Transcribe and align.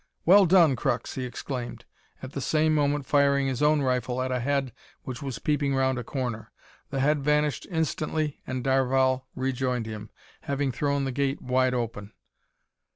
"Well 0.25 0.47
done, 0.47 0.75
Crux!" 0.75 1.13
he 1.13 1.25
exclaimed, 1.25 1.85
at 2.23 2.31
the 2.31 2.41
same 2.41 2.73
moment 2.73 3.05
firing 3.05 3.45
his 3.45 3.61
own 3.61 3.83
rifle 3.83 4.19
at 4.23 4.31
a 4.31 4.39
head 4.39 4.73
which 5.03 5.21
was 5.21 5.37
peeping 5.37 5.75
round 5.75 5.99
a 5.99 6.03
corner. 6.03 6.51
The 6.89 7.01
head 7.01 7.19
vanished 7.21 7.67
instantly 7.69 8.41
and 8.47 8.63
Darvall 8.63 9.27
rejoined 9.35 9.85
him, 9.85 10.09
having 10.45 10.71
thrown 10.71 11.03
the 11.05 11.11
gate 11.11 11.39
wide 11.39 11.75
open. 11.75 12.13